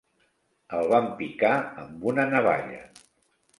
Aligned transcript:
El 0.77 0.89
van 0.93 1.09
picar 1.19 1.53
amb 1.85 2.09
una 2.15 2.27
navalla. 2.35 2.83